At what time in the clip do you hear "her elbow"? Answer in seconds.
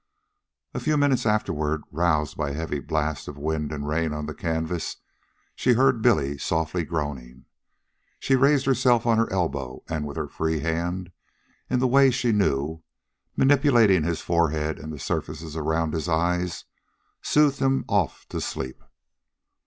9.19-9.83